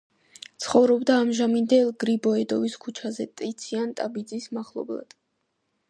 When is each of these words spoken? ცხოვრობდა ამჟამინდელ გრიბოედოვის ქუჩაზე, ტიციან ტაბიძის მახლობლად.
ცხოვრობდა 0.63 1.17
ამჟამინდელ 1.25 1.91
გრიბოედოვის 2.03 2.79
ქუჩაზე, 2.87 3.29
ტიციან 3.43 3.93
ტაბიძის 4.01 4.53
მახლობლად. 4.59 5.17